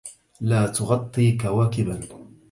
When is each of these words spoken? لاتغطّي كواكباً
لاتغطّي 0.41 1.37
كواكباً 1.37 2.01